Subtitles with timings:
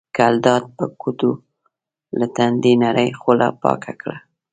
[0.17, 1.31] ګلداد په ګوتو
[2.19, 4.17] له تندي نرۍ خوله پاکه کړه.